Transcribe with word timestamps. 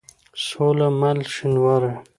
سوله 0.45 0.87
مل 0.99 1.19
شينوارى 1.33 1.91